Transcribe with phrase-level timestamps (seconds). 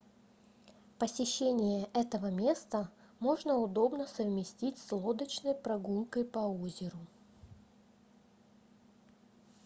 [0.97, 6.97] посещение этого места можно удобно совместить с лодочной прогулкой по озеру